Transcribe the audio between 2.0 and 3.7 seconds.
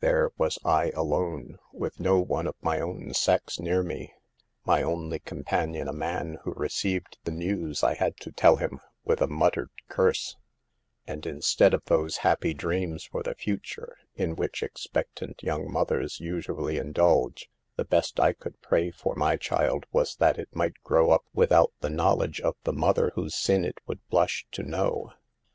no one of my own sex